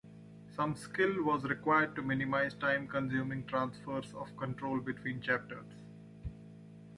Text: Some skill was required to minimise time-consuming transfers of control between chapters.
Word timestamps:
Some 0.55 0.75
skill 0.75 1.21
was 1.23 1.43
required 1.43 1.95
to 1.95 2.01
minimise 2.01 2.55
time-consuming 2.55 3.45
transfers 3.45 4.11
of 4.15 4.35
control 4.35 4.79
between 4.79 5.21
chapters. 5.21 5.75